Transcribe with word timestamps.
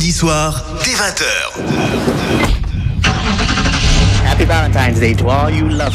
Soir, 0.00 0.64
dès 0.84 0.92
20h. 0.92 1.24
Happy 4.24 4.44
Valentine's 4.44 4.98
Day 4.98 5.14
to 5.14 5.28
all 5.28 5.50
you 5.50 5.68
love. 5.68 5.94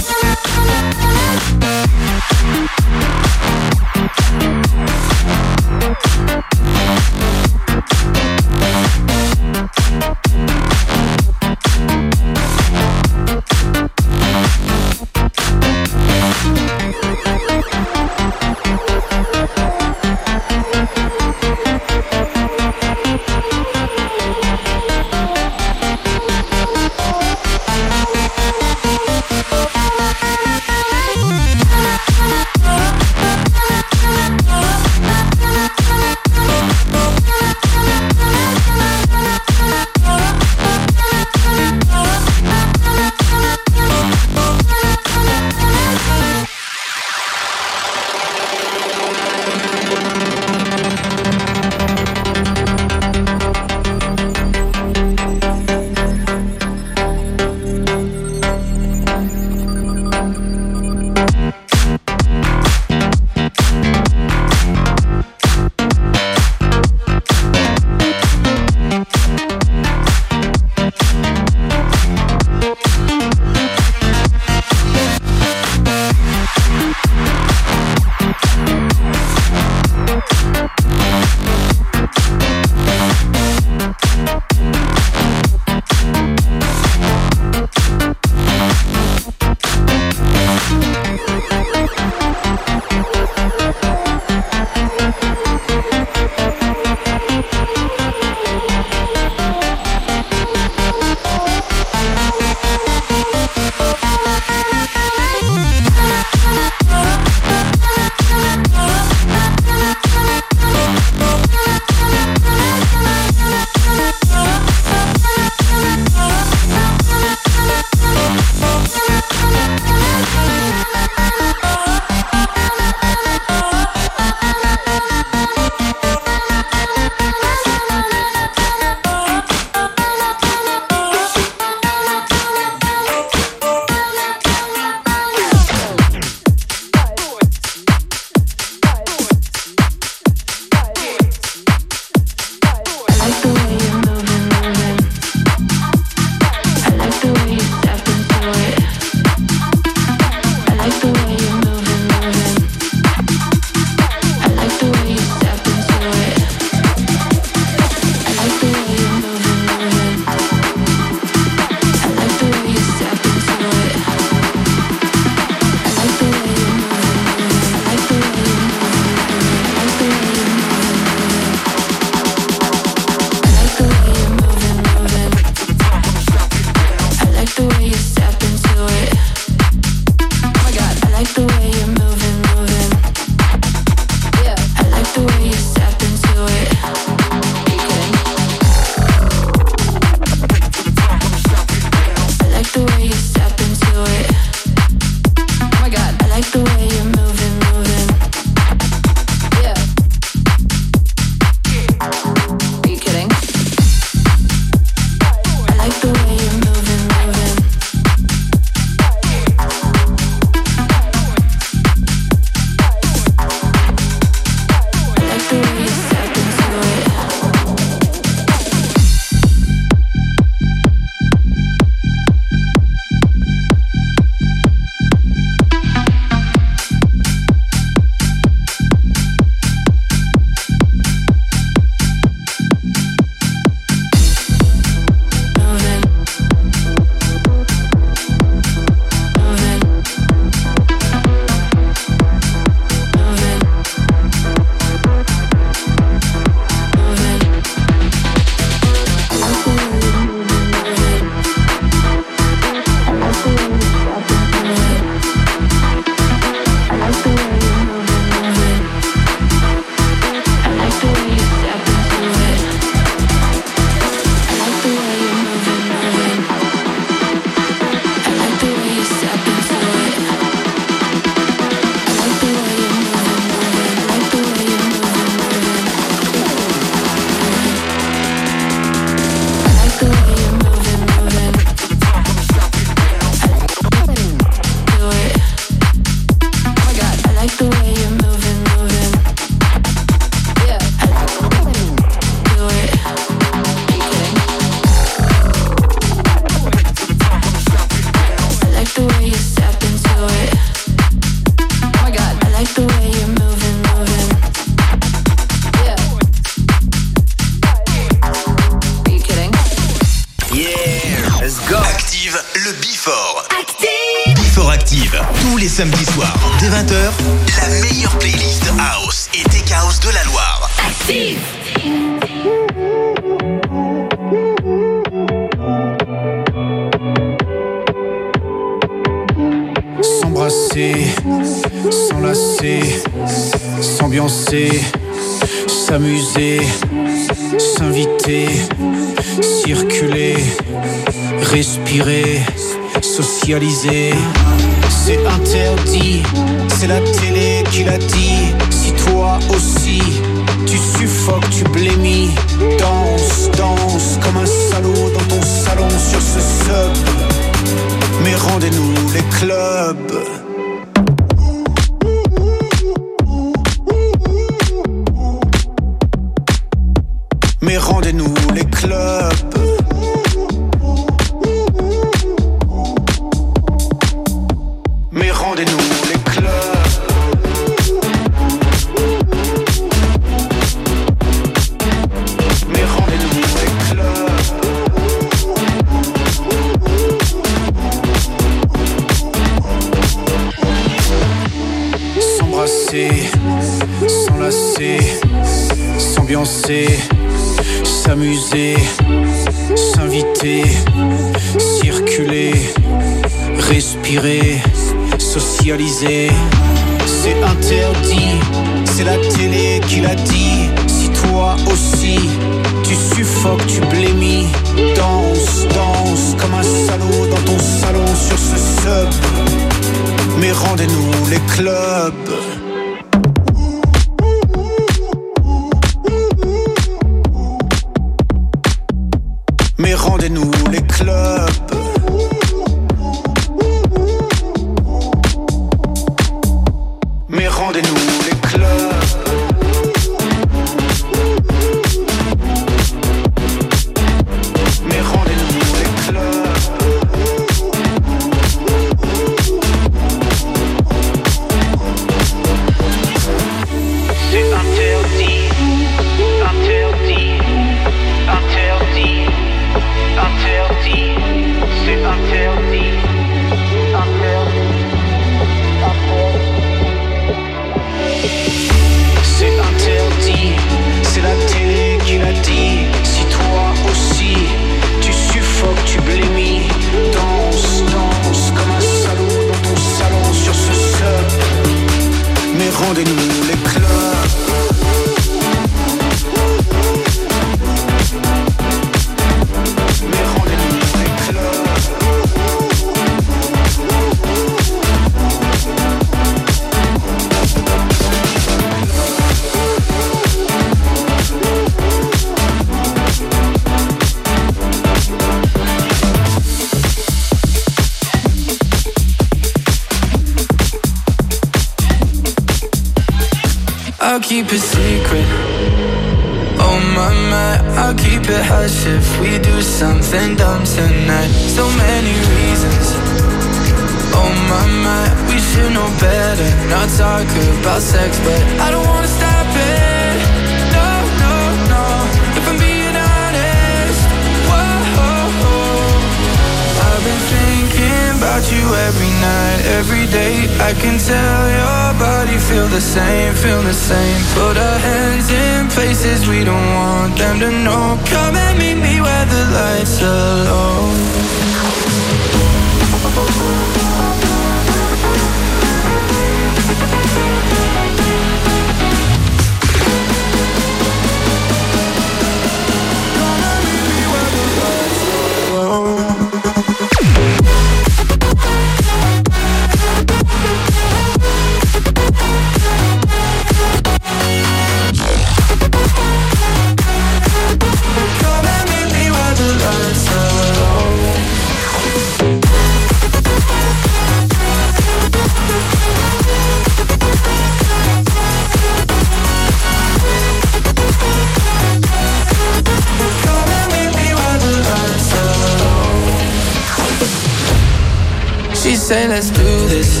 say 598.86 599.08
let's 599.08 599.30
do 599.30 599.42
this. 599.66 600.00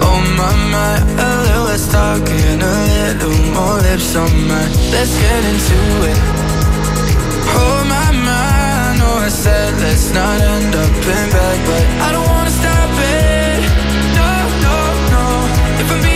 Oh 0.00 0.20
my, 0.38 0.54
my, 0.70 0.94
a 1.26 1.30
little 1.46 1.64
less 1.64 1.90
talking 1.90 2.62
A 2.62 2.74
little 2.86 3.38
more 3.54 3.78
lips 3.82 4.14
on 4.14 4.30
mine 4.46 4.72
Let's 4.94 5.14
get 5.18 5.42
into 5.50 5.80
it. 6.10 6.18
Oh 7.58 7.78
my, 7.90 8.06
my, 8.26 8.54
I 8.86 8.96
know 8.98 9.14
I 9.18 9.28
said 9.28 9.74
let's 9.82 10.14
not 10.14 10.40
end 10.40 10.76
up 10.76 10.94
in 11.16 11.26
bed 11.34 11.58
But 11.66 11.84
I 12.06 12.08
don't 12.14 12.28
wanna 12.34 12.54
stop 12.60 12.90
it. 13.18 13.60
No, 14.18 14.30
no, 14.66 14.76
no. 15.14 15.24
If 15.82 15.90
I'm 15.90 16.02
being 16.02 16.15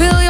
Possibilities 0.00 0.29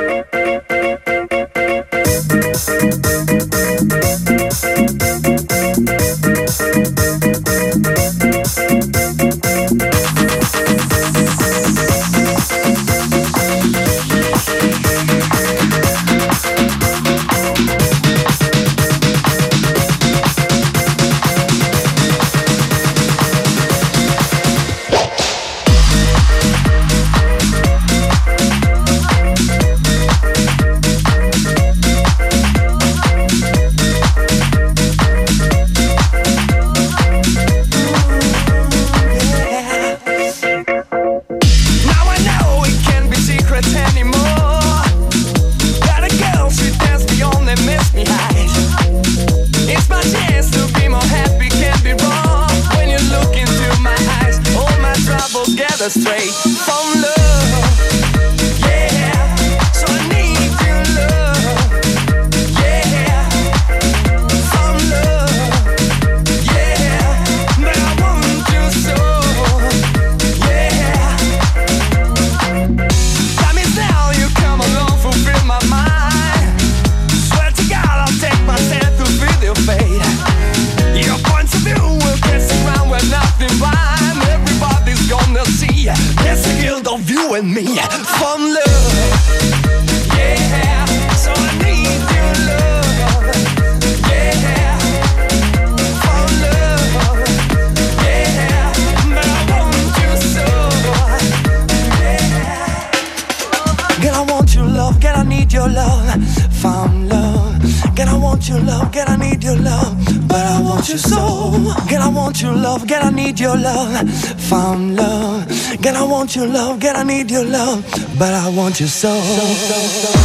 But 118.61 118.65
I 118.65 118.69
want 118.69 118.79
your 118.79 118.89
soul. 118.89 120.20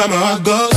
by 0.00 0.06
my 0.06 0.16
heart 0.16 0.44
go? 0.44 0.69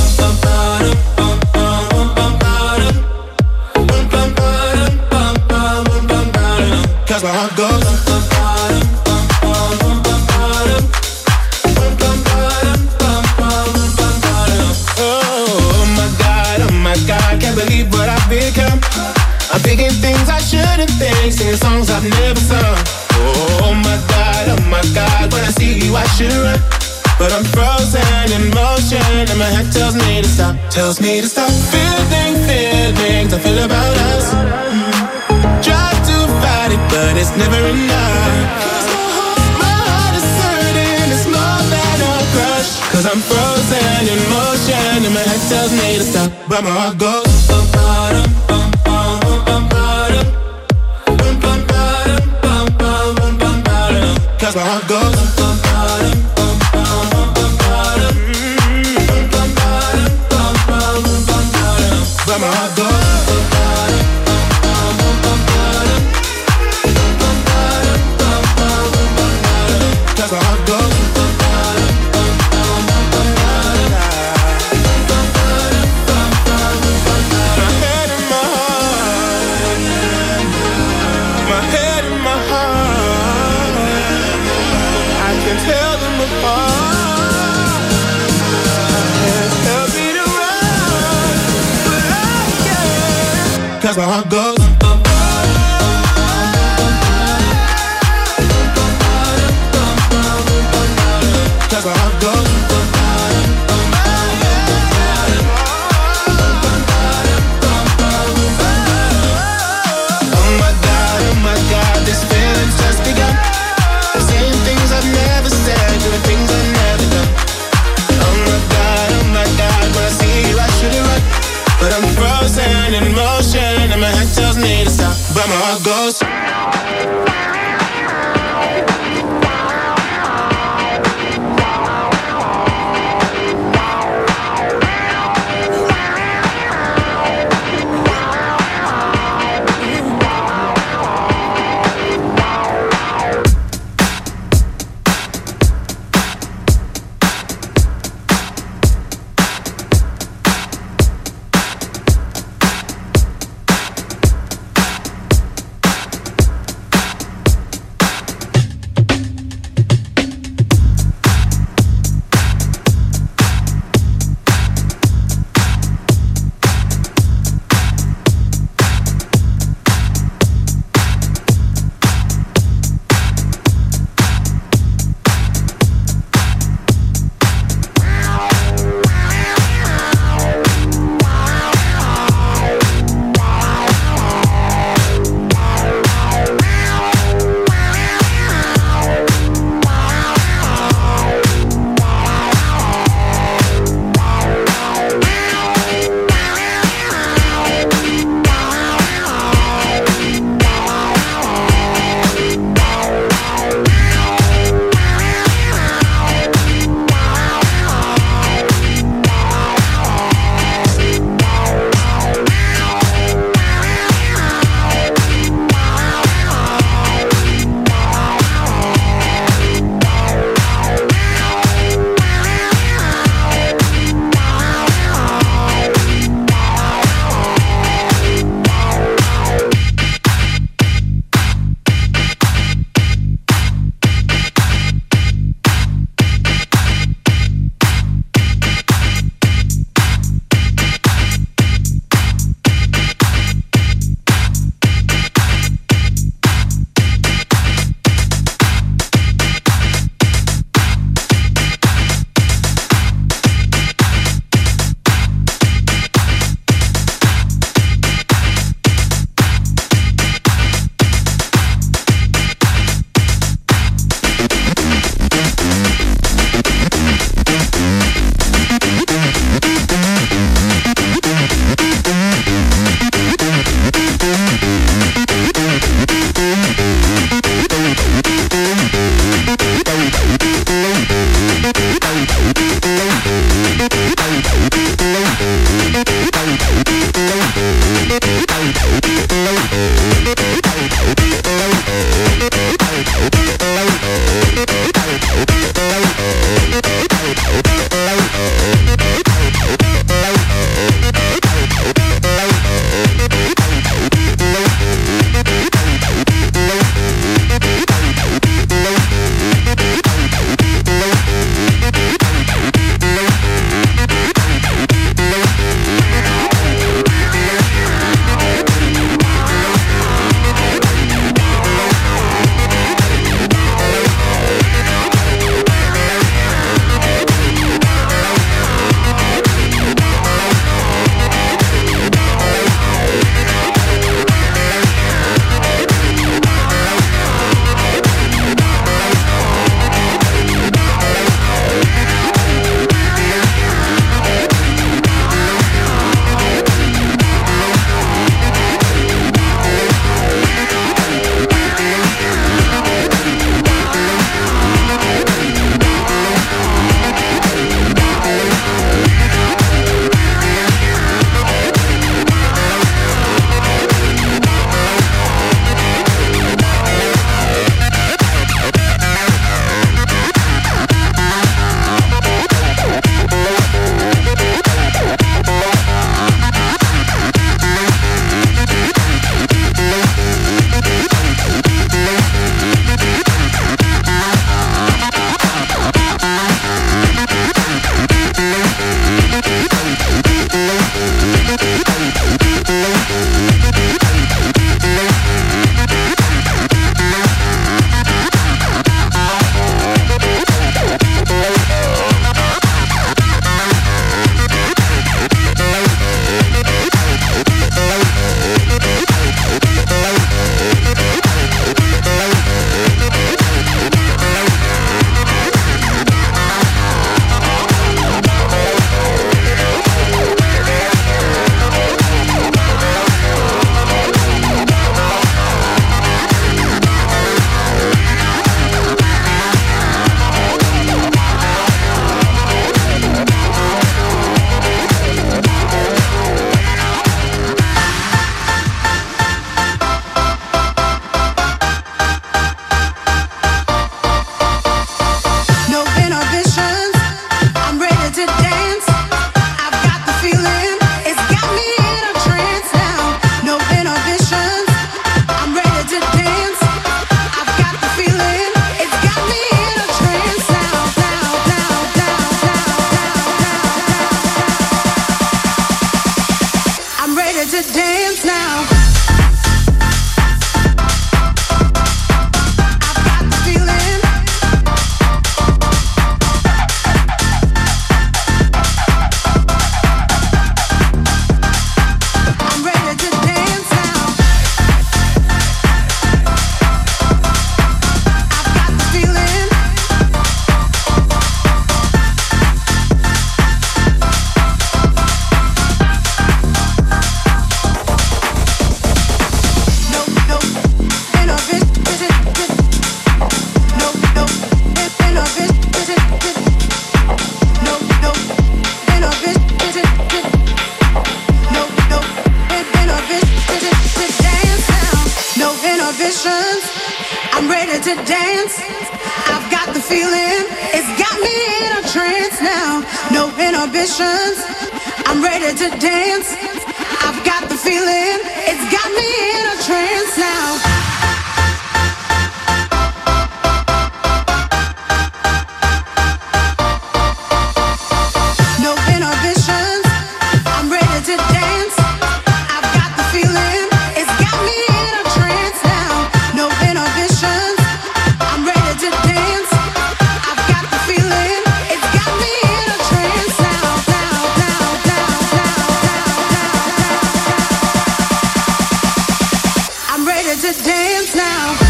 to 560.43 560.51
dance 560.61 561.15
now. 561.15 561.62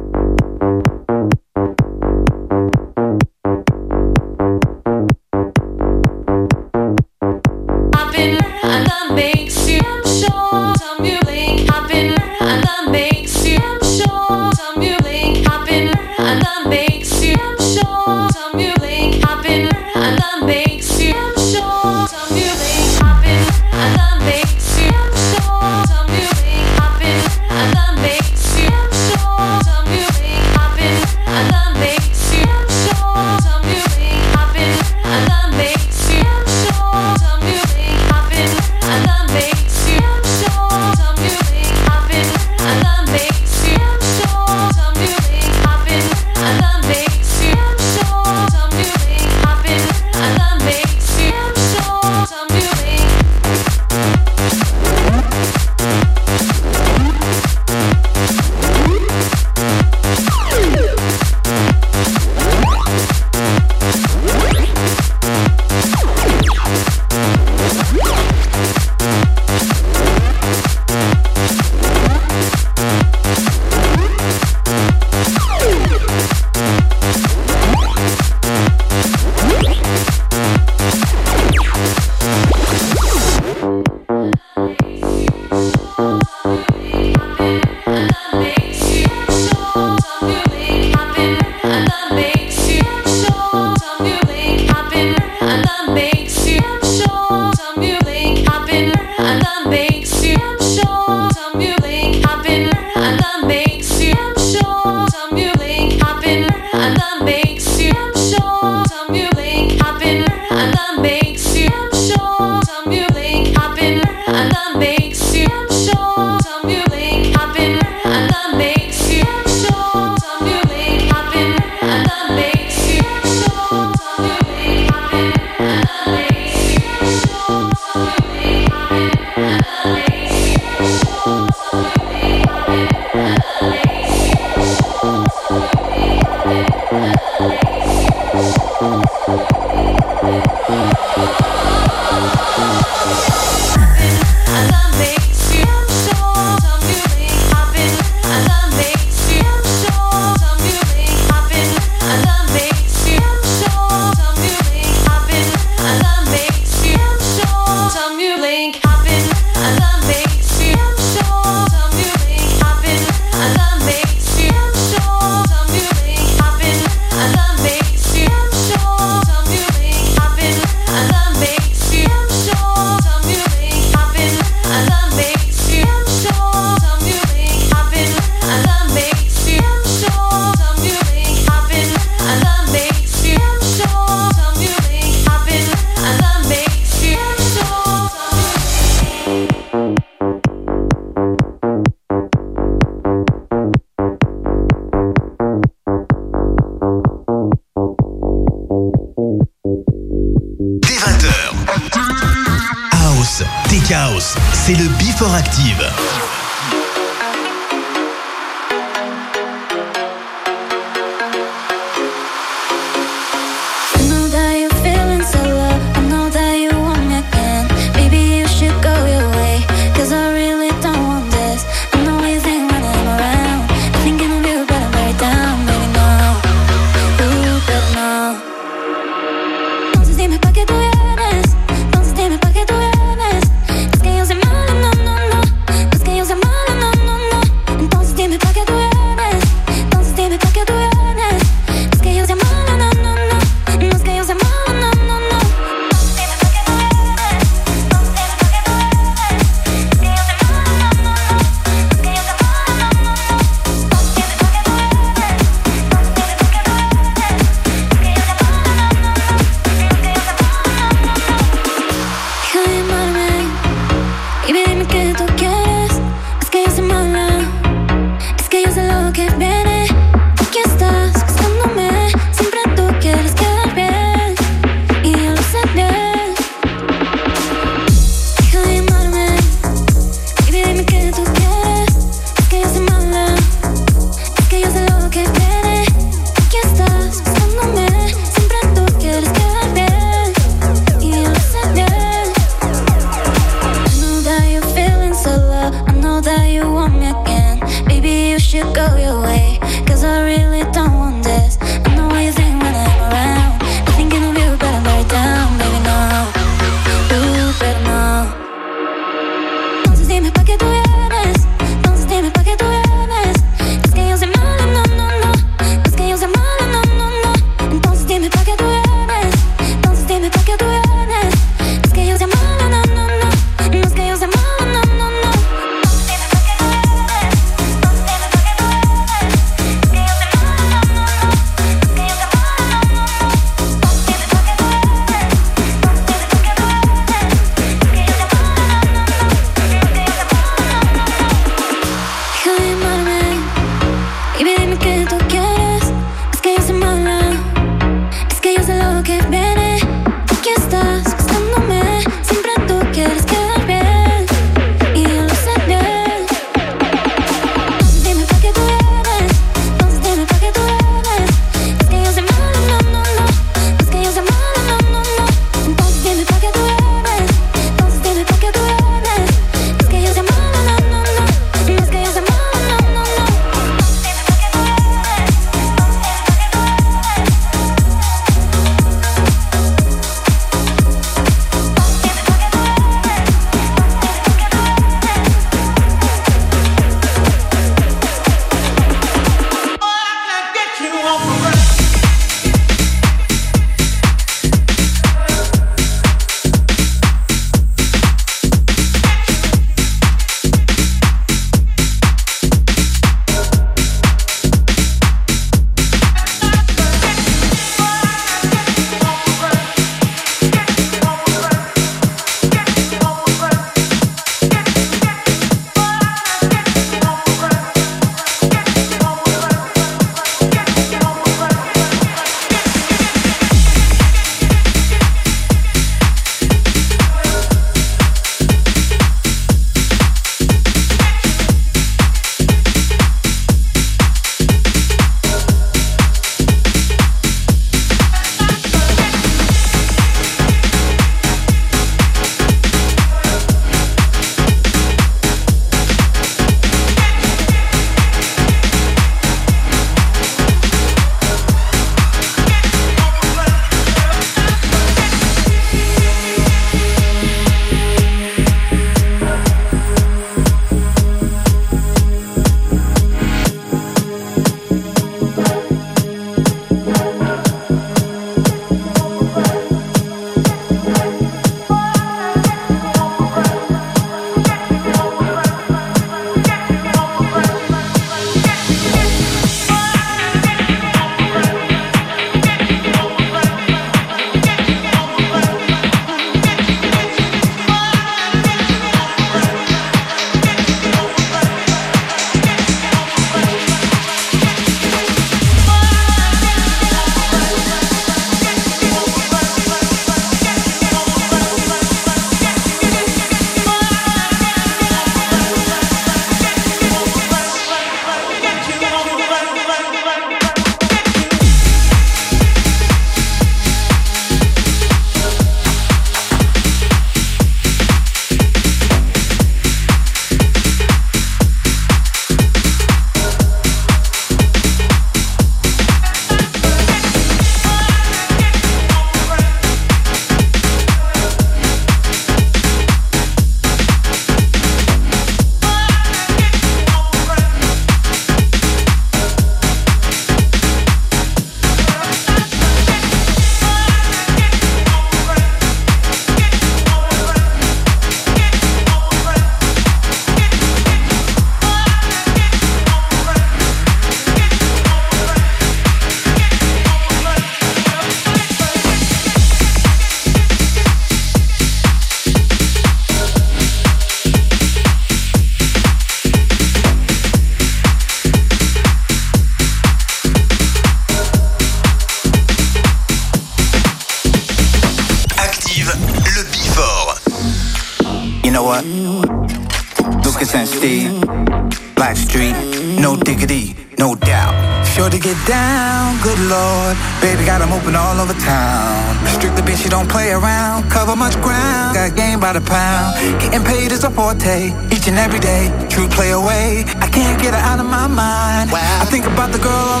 forte 594.15 594.73
each 594.91 595.07
and 595.07 595.17
every 595.17 595.39
day. 595.39 595.71
True 595.89 596.07
play 596.07 596.31
away. 596.31 596.83
I 596.99 597.07
can't 597.07 597.41
get 597.41 597.53
her 597.53 597.59
out 597.59 597.79
of 597.79 597.85
my 597.85 598.07
mind. 598.07 598.71
Wow. 598.71 599.01
I 599.01 599.05
think 599.05 599.25
about 599.25 599.51
the 599.51 599.59
girl 599.59 600.00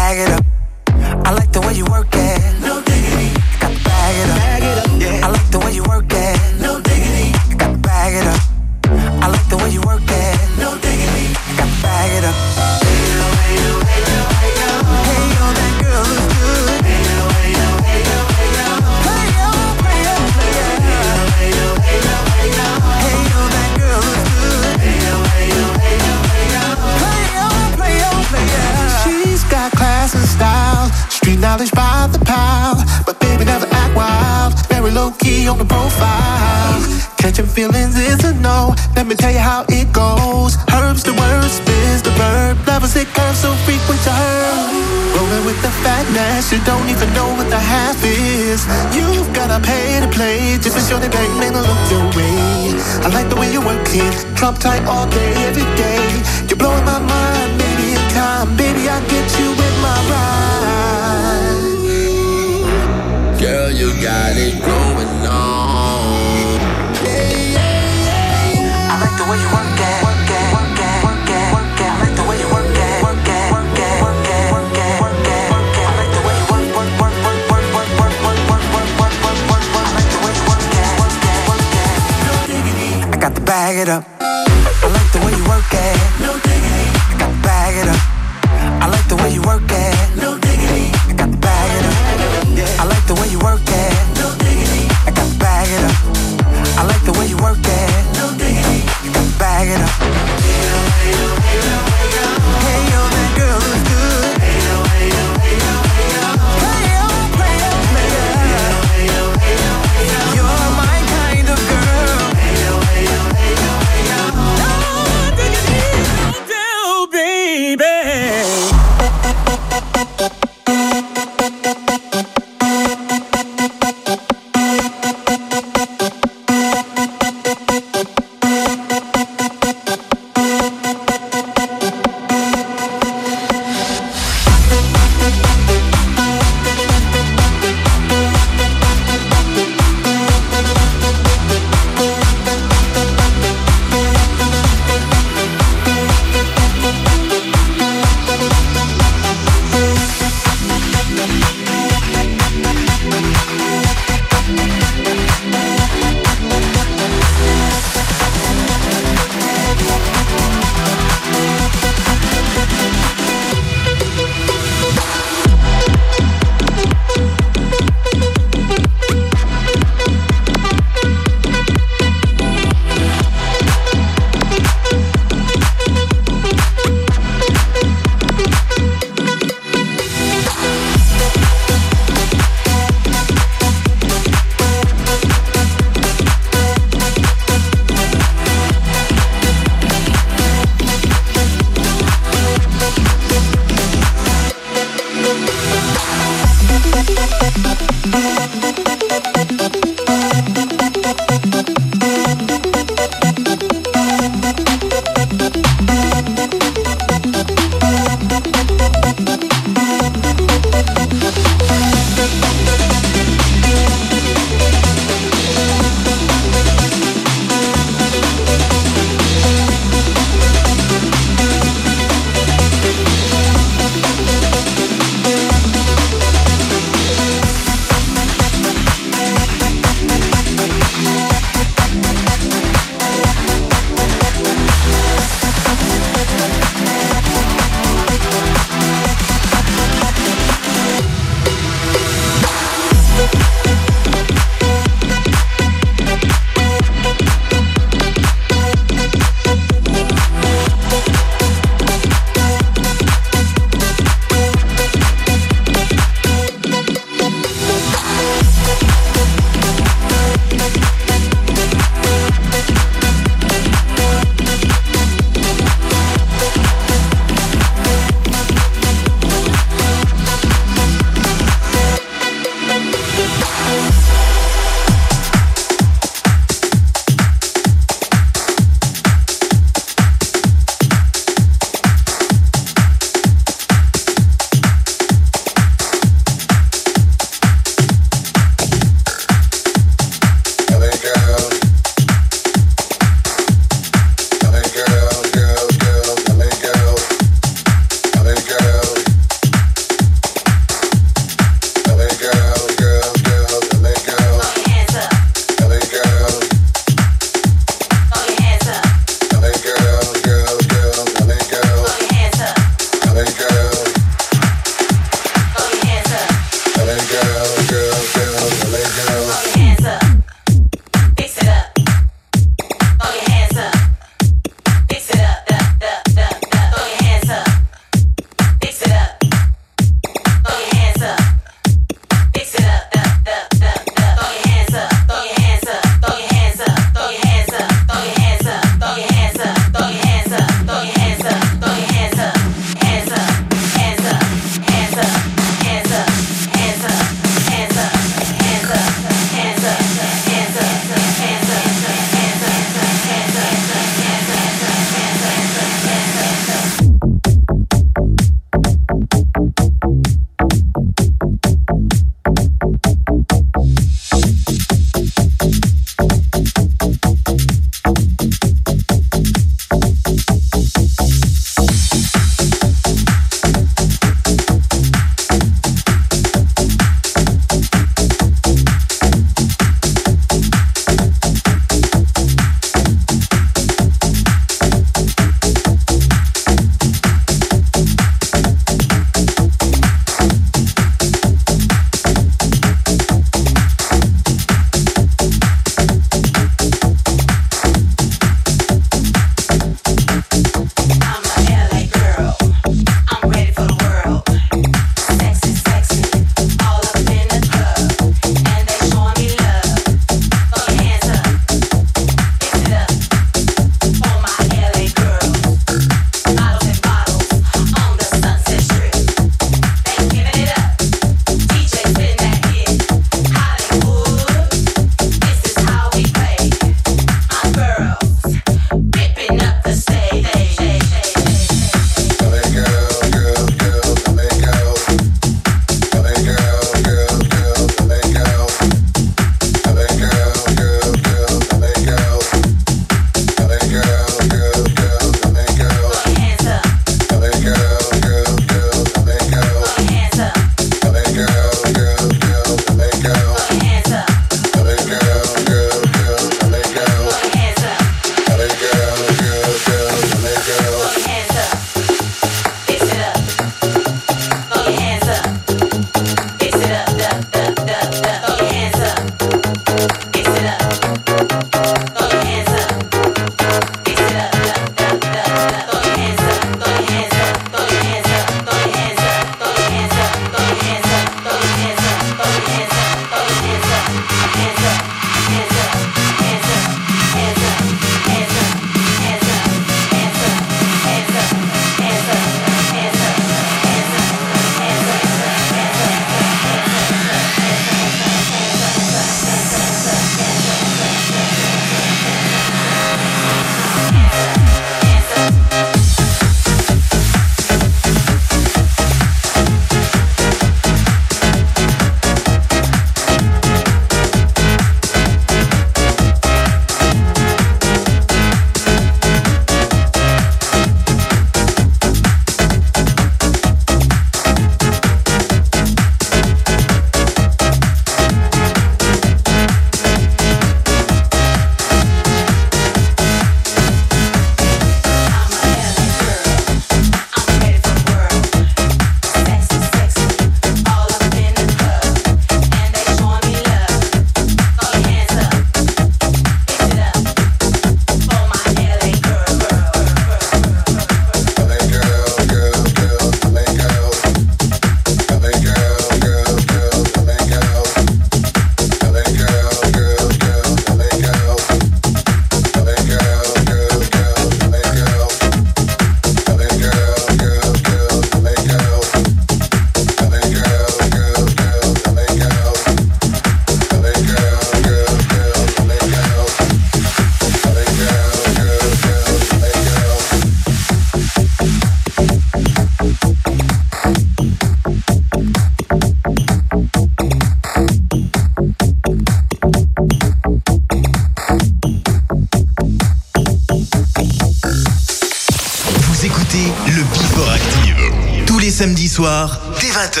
soir, 599.00 599.40
dès 599.58 599.68
20h. 599.68 600.00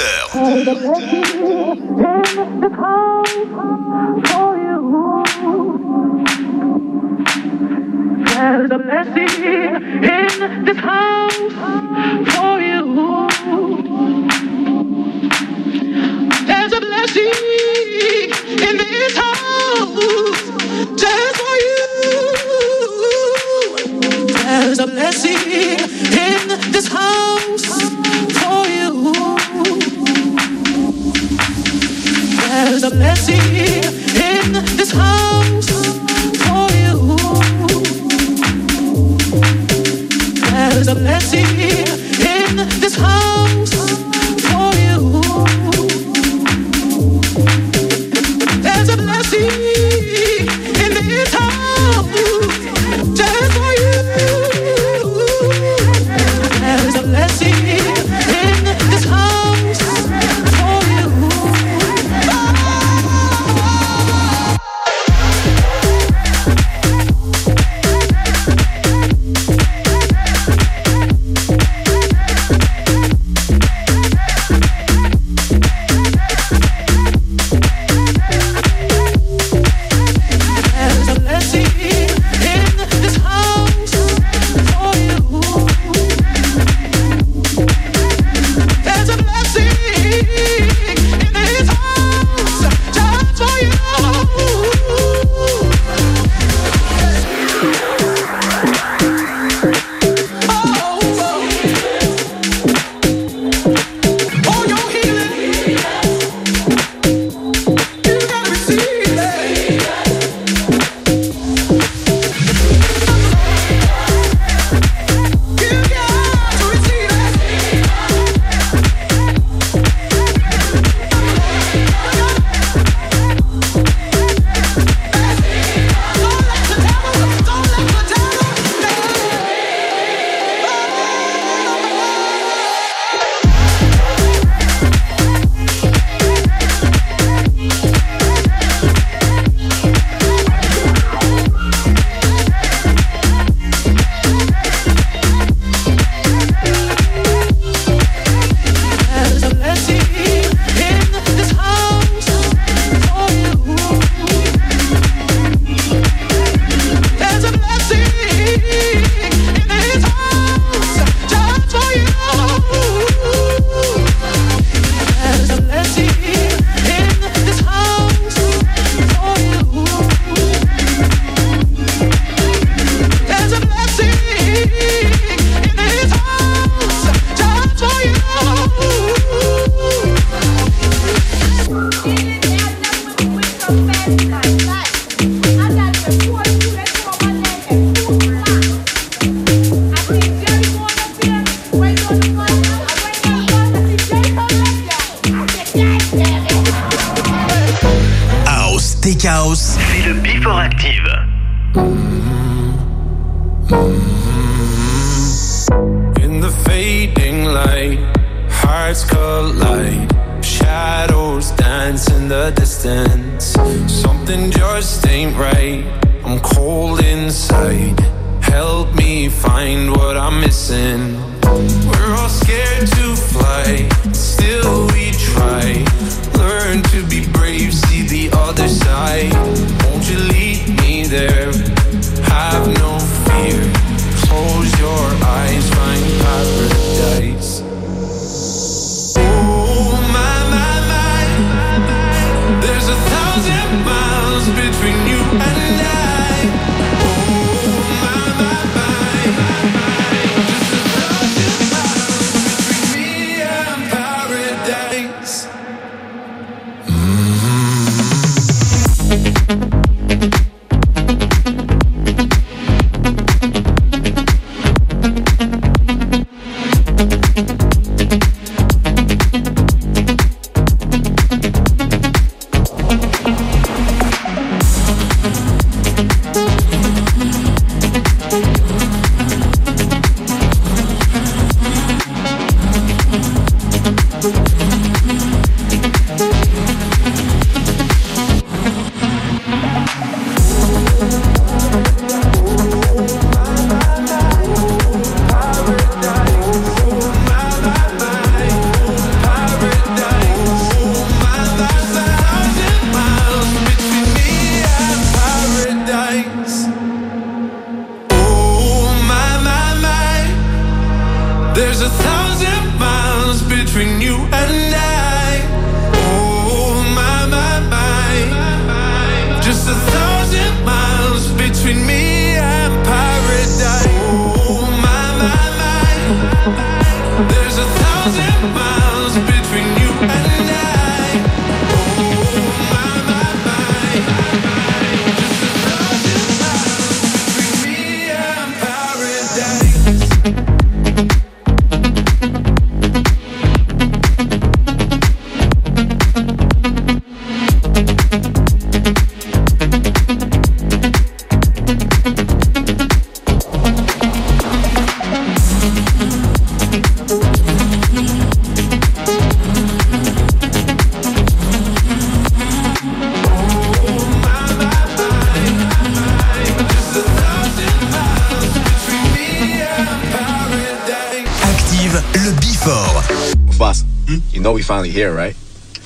Right? 375.08 375.36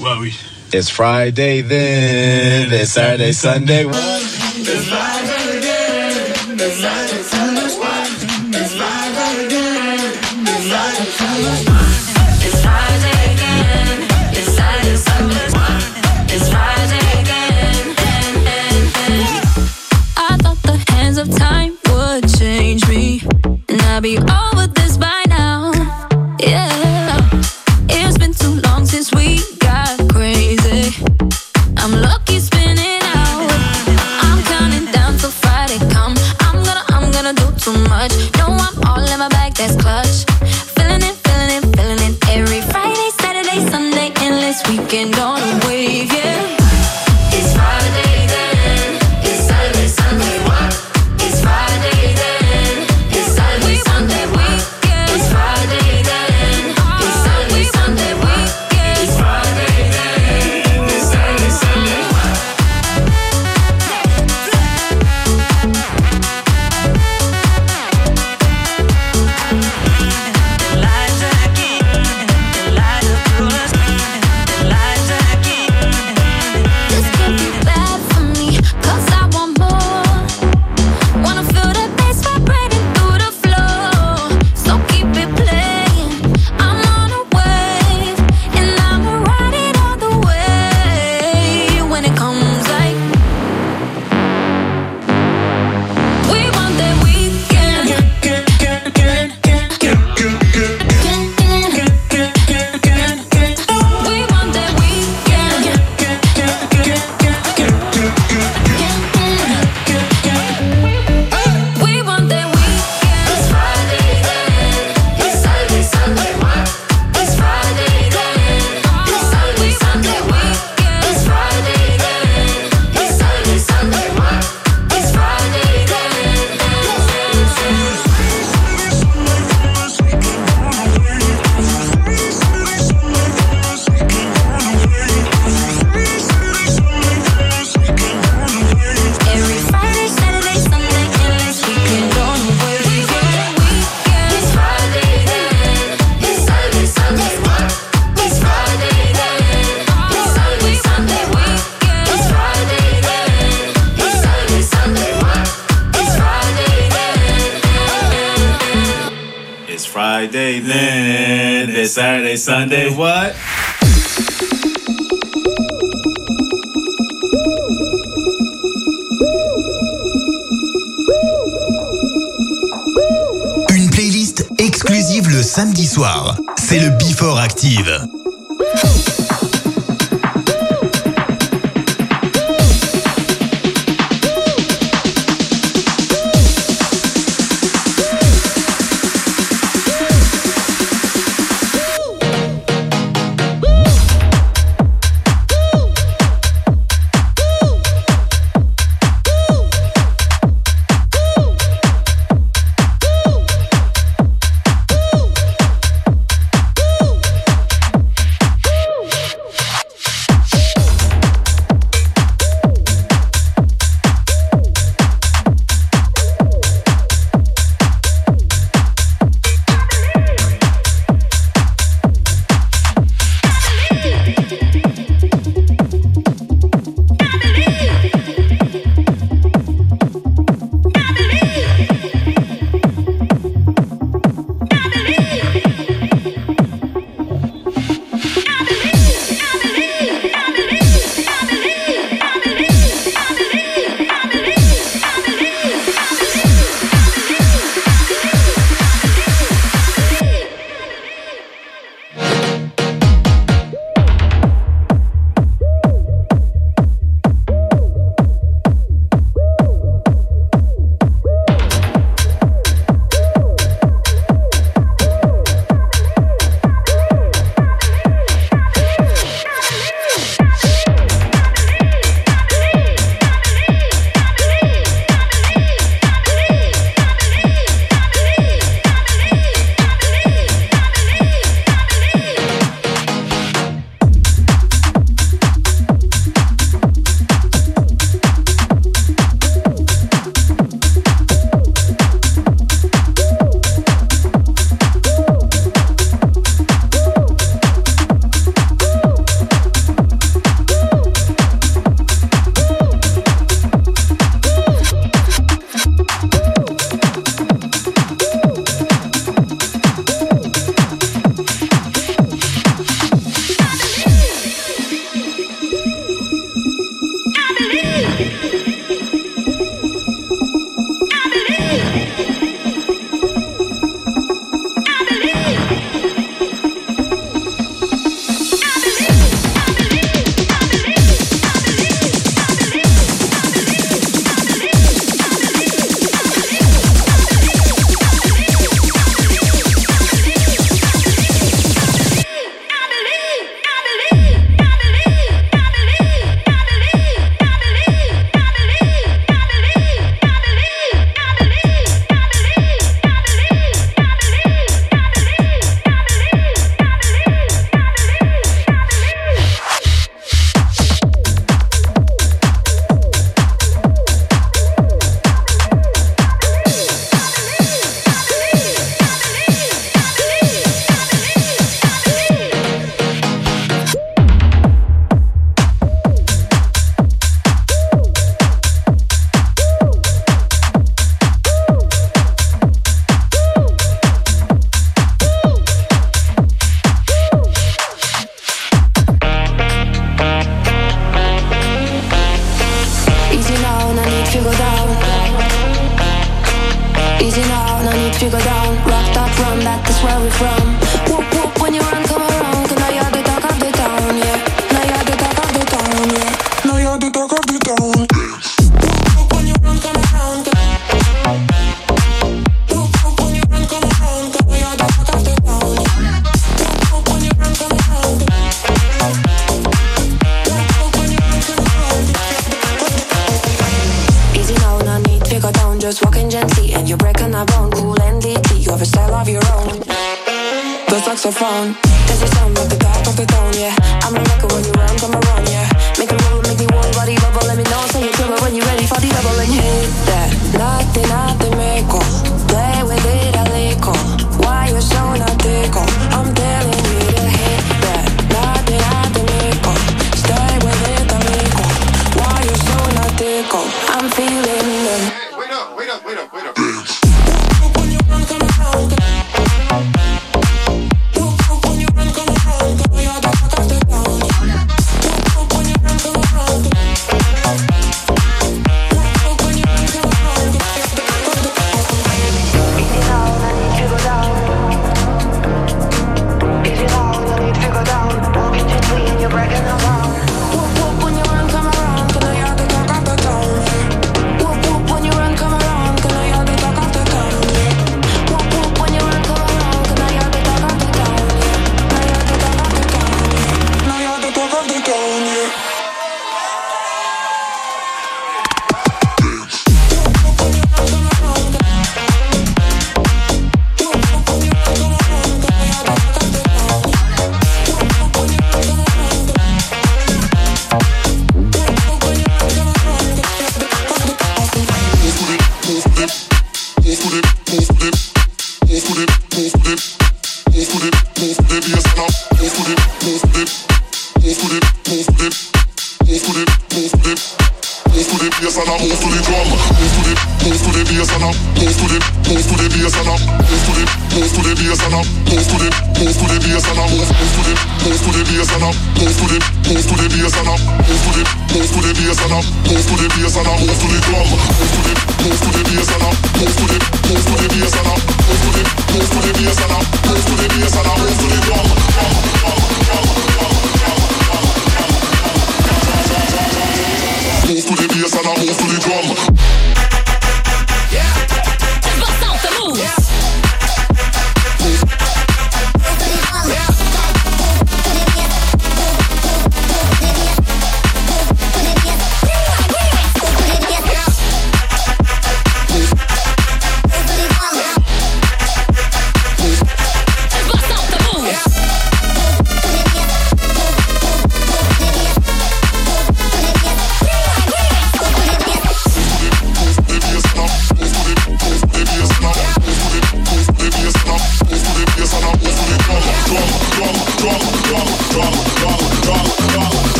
Well, 0.00 0.20
we. 0.20 0.32
It's 0.72 0.88
Friday 0.88 1.60
then, 1.60 2.72
it's 2.72 2.92
Saturday, 2.92 3.32
Sunday. 3.32 3.84
Sunday. 3.84 4.31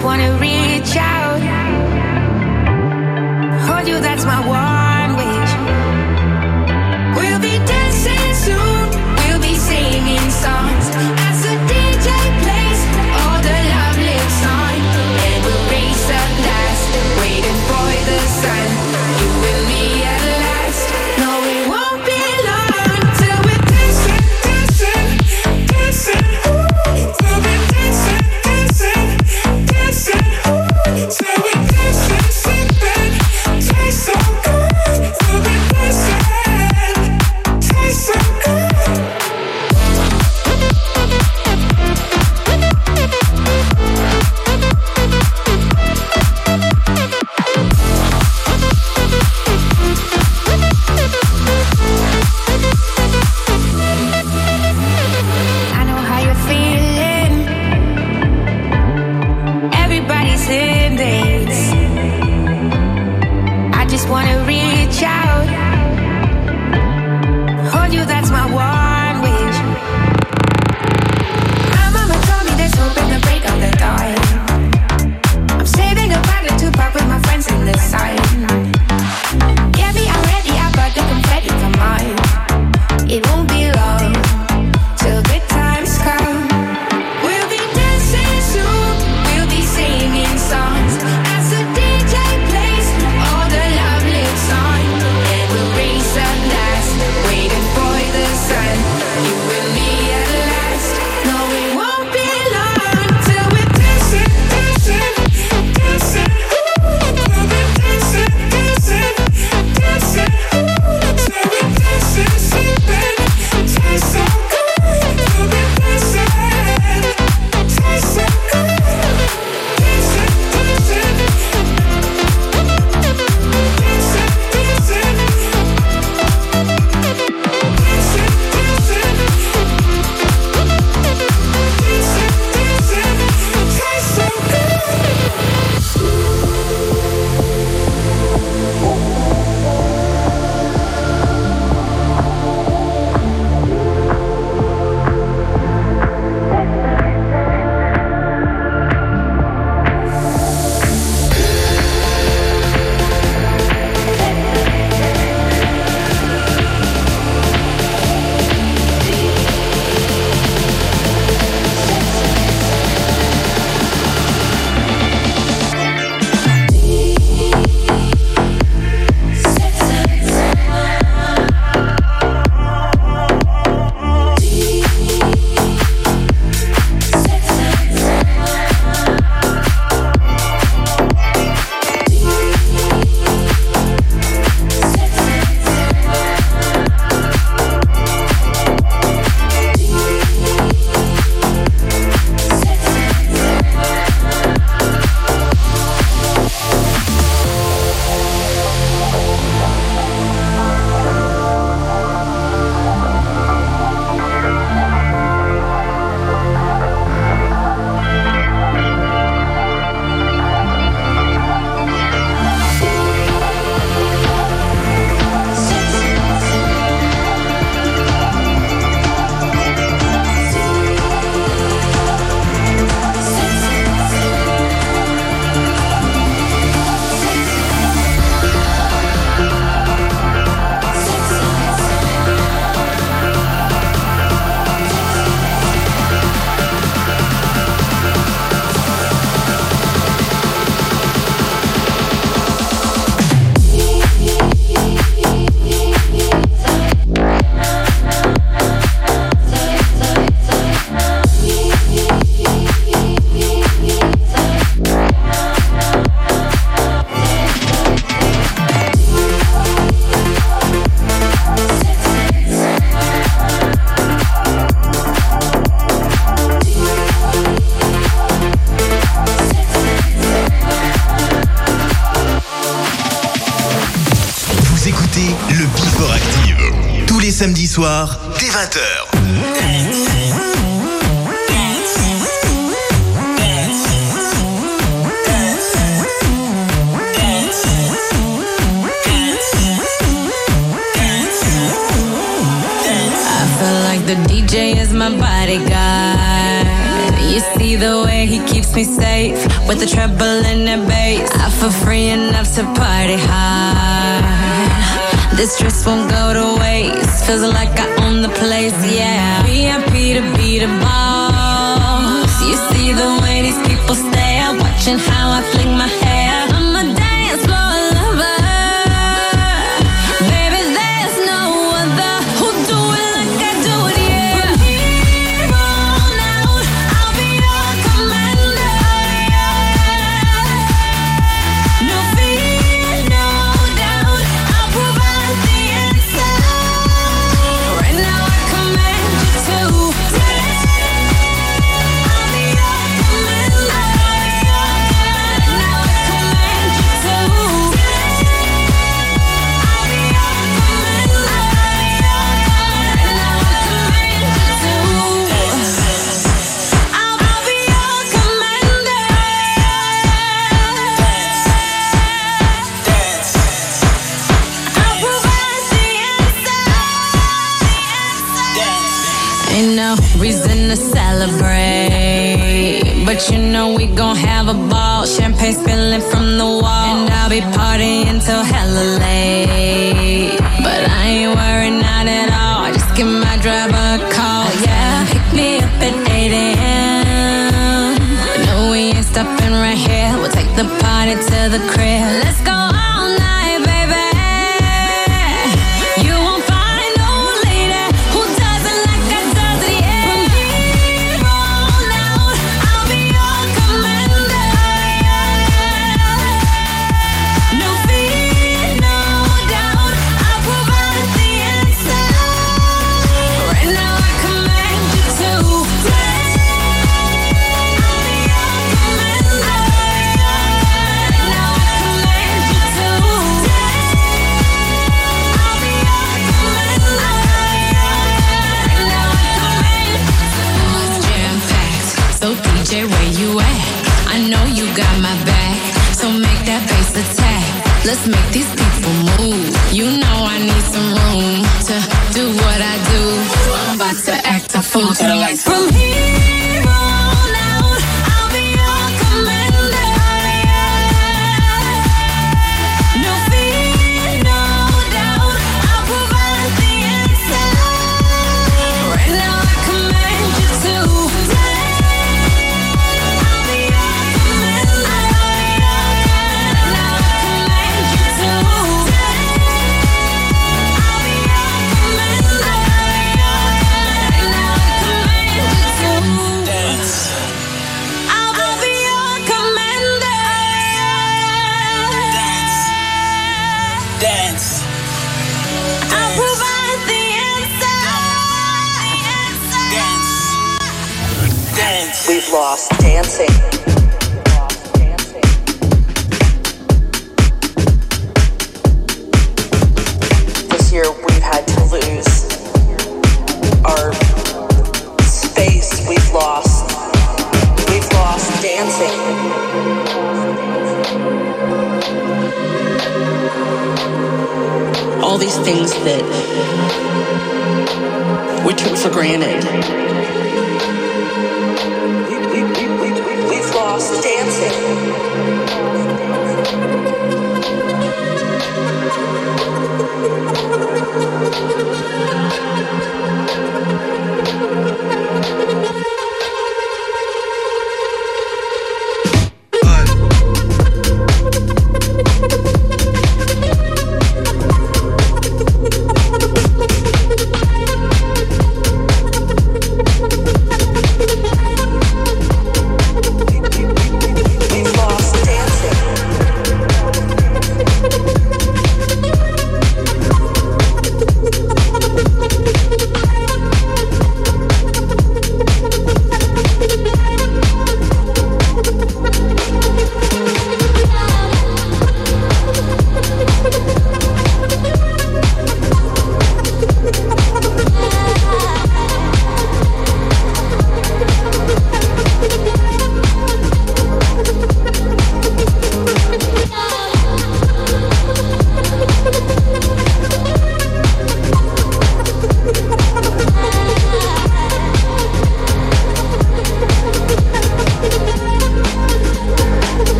just 0.00 0.06
wanna 0.06 0.38
reach 0.40 0.96
out. 0.96 1.09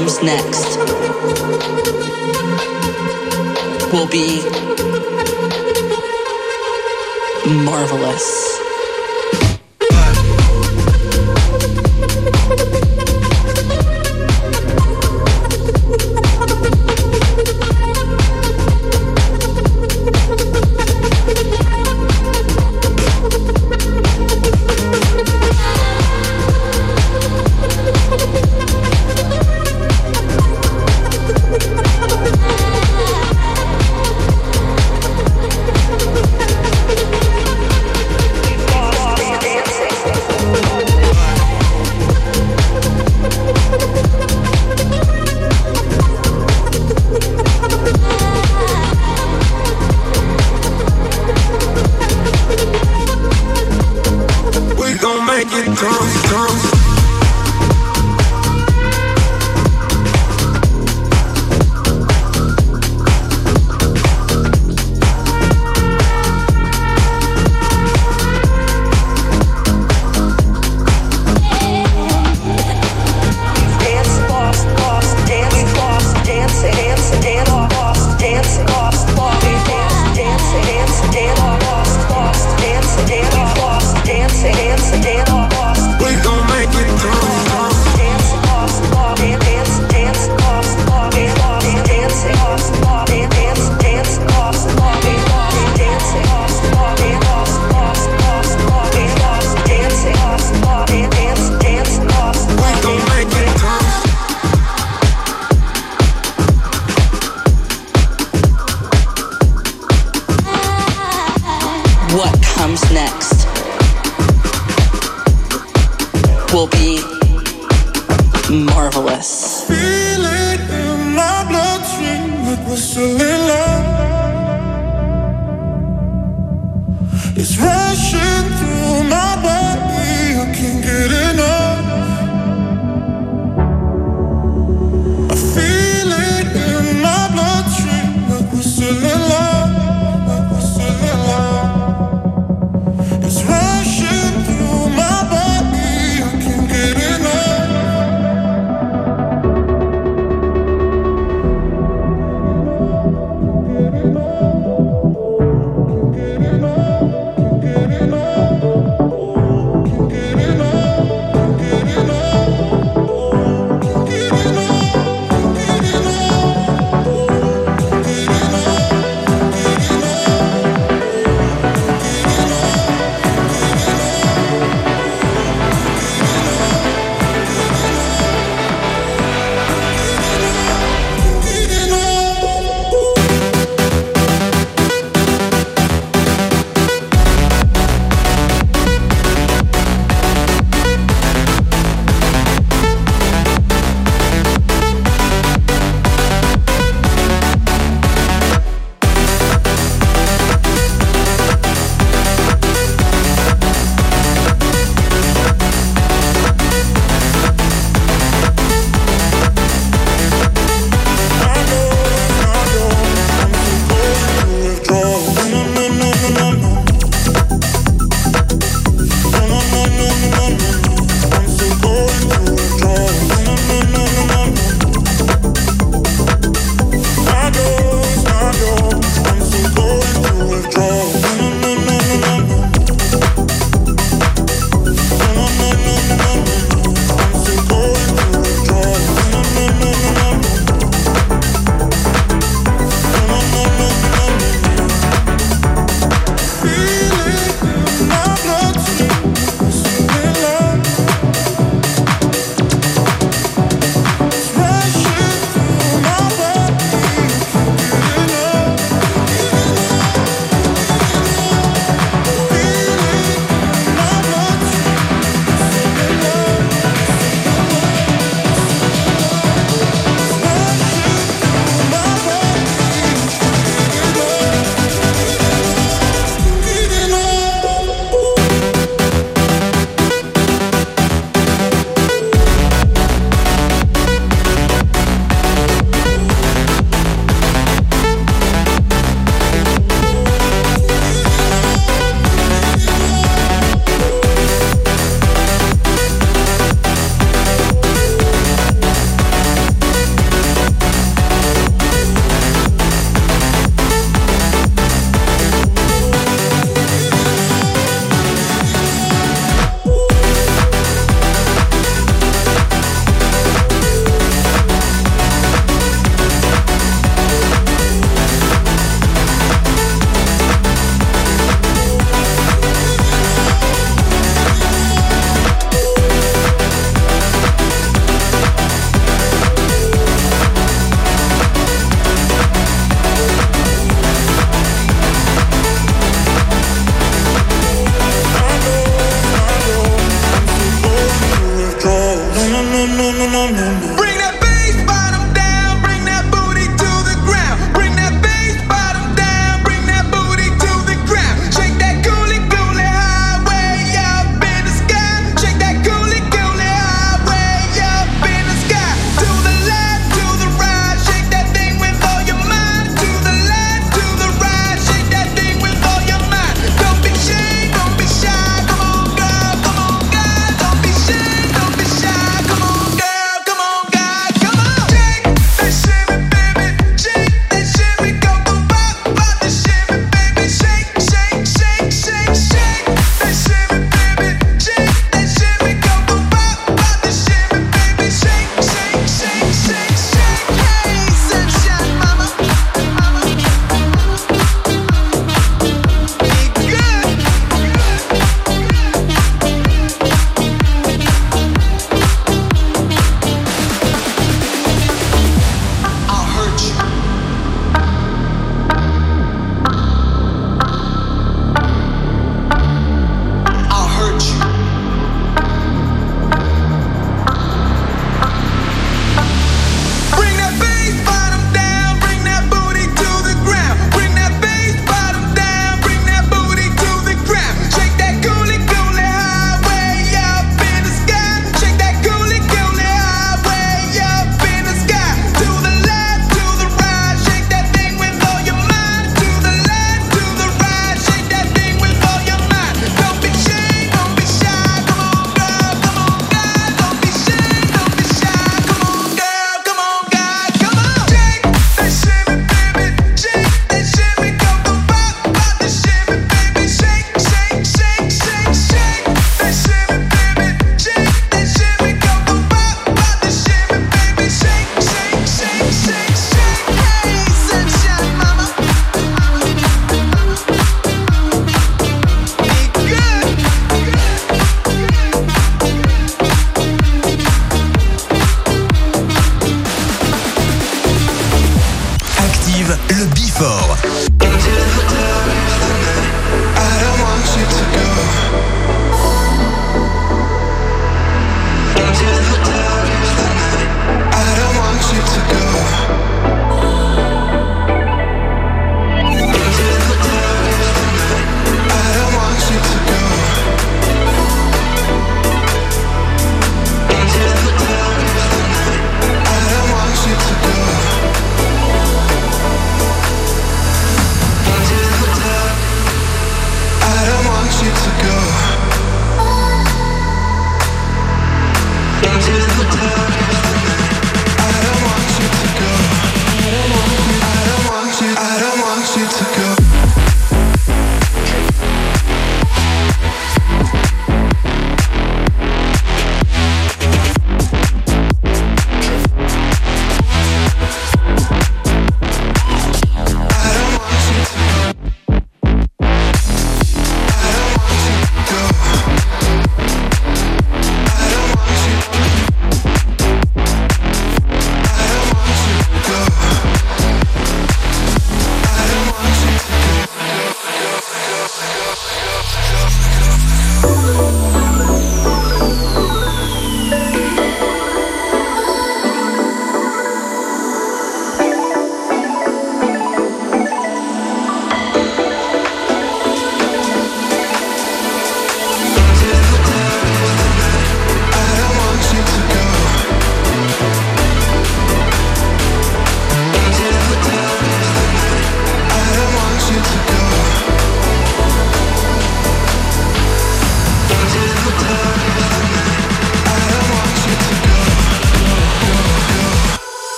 Comes 0.00 0.22
next. 0.22 0.78
Will 3.92 4.08
be 4.08 4.40
marvelous 7.64 8.49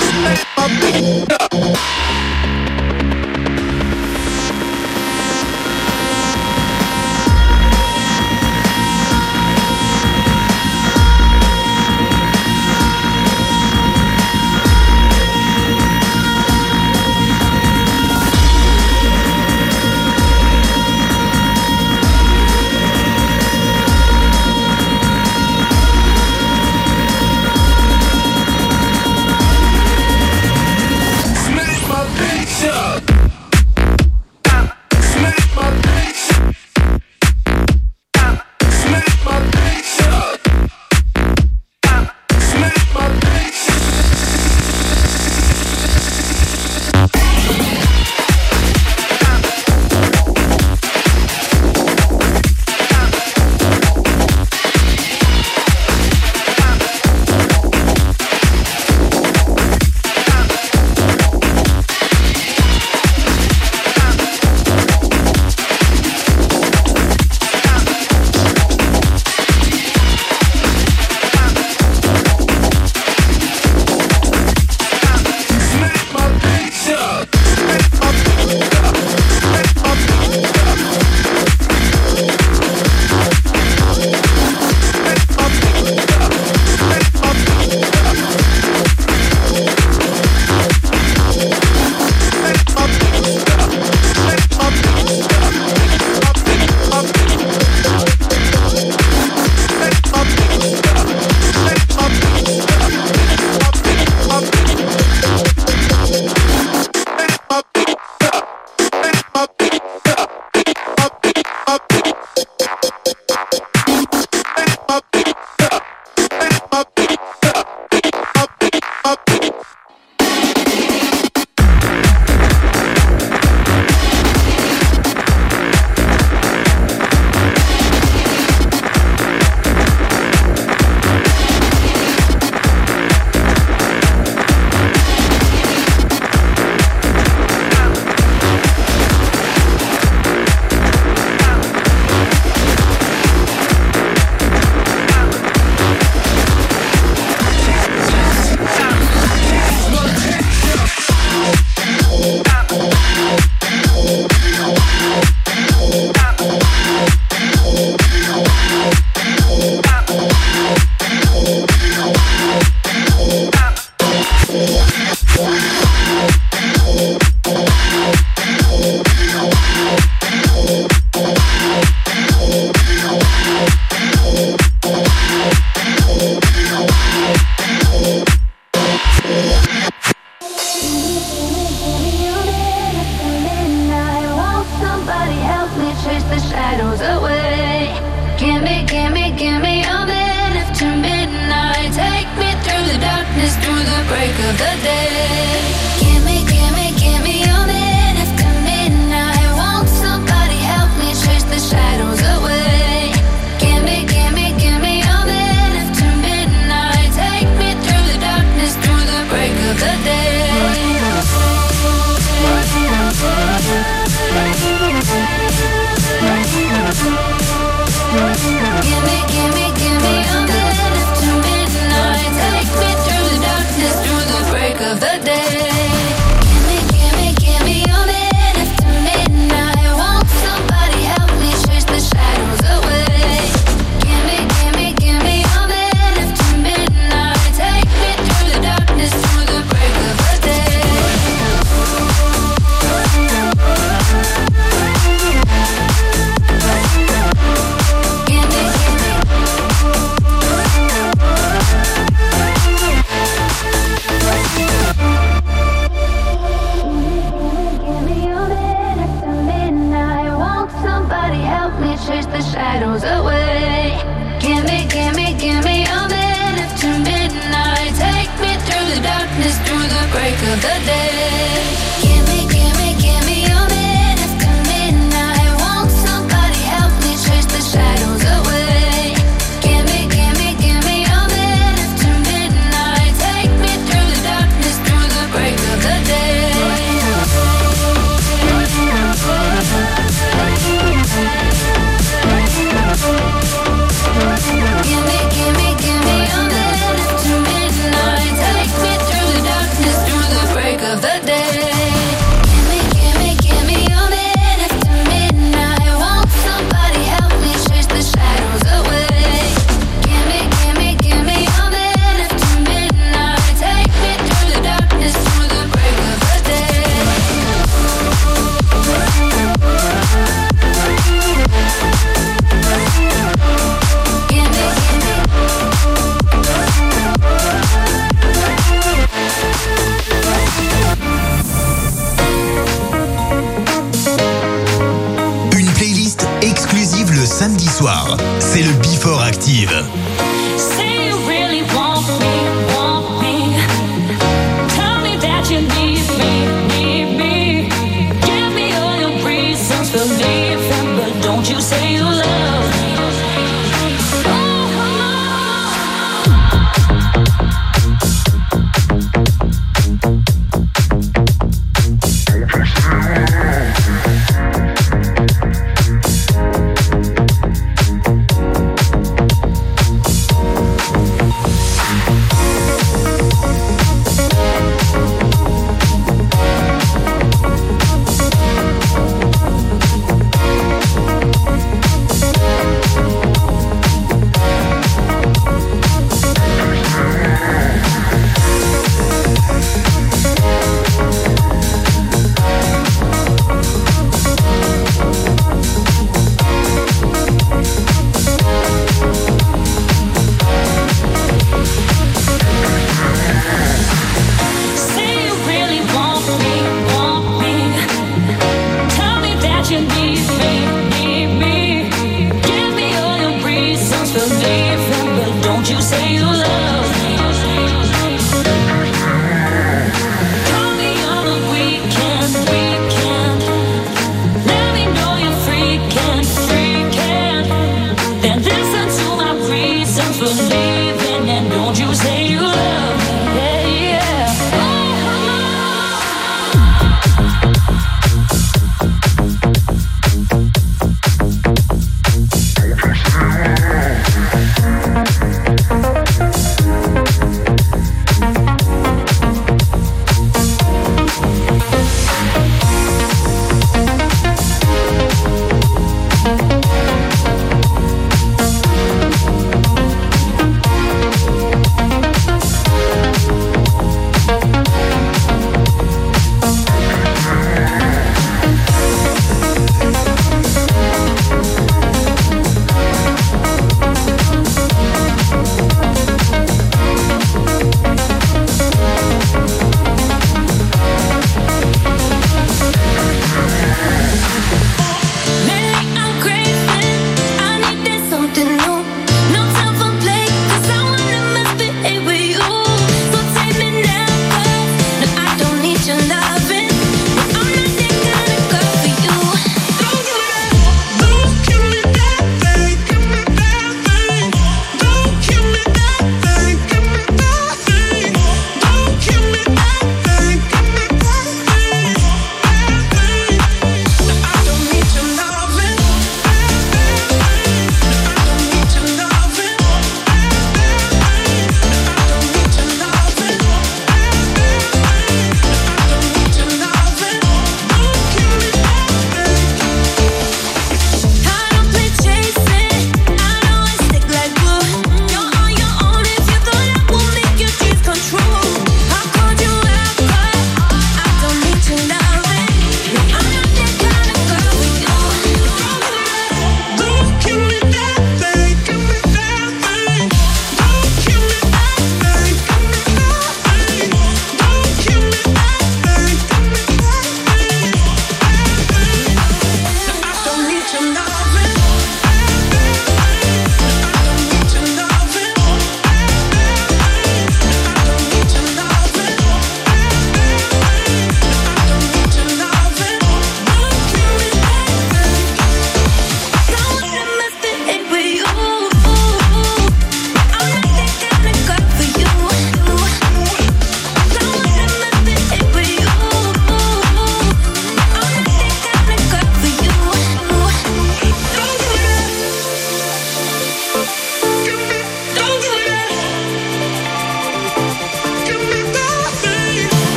Smack 0.00 0.46
my 0.56 0.68
bitch. 0.80 2.27